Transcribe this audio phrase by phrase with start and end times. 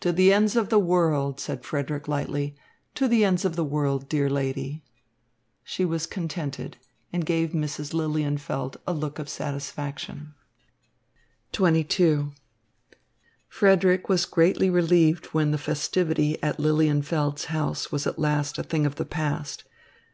[0.00, 2.56] "To the ends of the world," said Frederick lightly,
[2.94, 4.82] "to the ends of the world, dear lady."
[5.64, 6.78] She was contented,
[7.12, 7.92] and gave Mrs.
[7.92, 10.32] Lilienfeld a look of satisfaction.
[11.54, 12.28] XXII
[13.50, 18.86] Frederick was greatly relieved when the festivity at Lilienfeld's house was at last a thing
[18.86, 19.64] of the past.